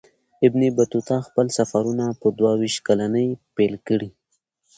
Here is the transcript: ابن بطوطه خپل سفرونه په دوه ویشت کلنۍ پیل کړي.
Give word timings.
ابن 0.47 0.61
بطوطه 0.77 1.17
خپل 1.27 1.45
سفرونه 1.57 2.05
په 2.19 2.27
دوه 2.37 2.51
ویشت 2.61 2.79
کلنۍ 2.87 3.27
پیل 3.55 3.73
کړي. 3.87 4.09